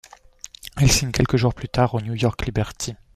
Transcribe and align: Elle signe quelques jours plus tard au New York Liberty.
Elle 0.77 0.91
signe 0.91 1.11
quelques 1.11 1.35
jours 1.37 1.53
plus 1.53 1.69
tard 1.69 1.93
au 1.93 2.01
New 2.01 2.15
York 2.15 2.43
Liberty. 2.47 2.95